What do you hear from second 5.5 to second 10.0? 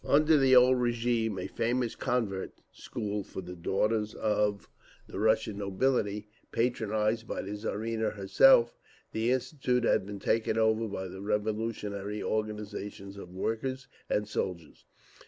nobility, patronised by the Tsarina herself, the Institute